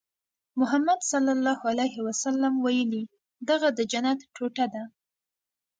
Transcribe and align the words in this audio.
محمد 0.59 0.99
ص 1.09 1.11
ویلي 2.63 3.03
دغه 3.49 3.67
د 3.77 3.79
جنت 3.91 4.19
ټوټه 4.35 4.65
ده. 4.73 4.83